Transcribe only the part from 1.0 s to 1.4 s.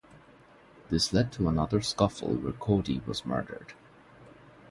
led